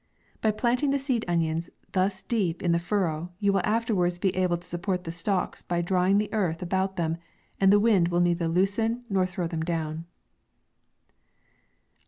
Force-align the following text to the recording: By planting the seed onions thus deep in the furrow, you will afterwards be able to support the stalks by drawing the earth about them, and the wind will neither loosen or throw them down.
By 0.41 0.49
planting 0.49 0.89
the 0.89 0.97
seed 0.97 1.25
onions 1.27 1.69
thus 1.91 2.23
deep 2.23 2.63
in 2.63 2.71
the 2.71 2.79
furrow, 2.79 3.31
you 3.39 3.53
will 3.53 3.61
afterwards 3.63 4.17
be 4.17 4.35
able 4.35 4.57
to 4.57 4.67
support 4.67 5.03
the 5.03 5.11
stalks 5.11 5.61
by 5.61 5.83
drawing 5.83 6.17
the 6.17 6.33
earth 6.33 6.63
about 6.63 6.95
them, 6.95 7.17
and 7.59 7.71
the 7.71 7.79
wind 7.79 8.07
will 8.07 8.19
neither 8.19 8.47
loosen 8.47 9.03
or 9.13 9.27
throw 9.27 9.45
them 9.45 9.61
down. 9.61 10.05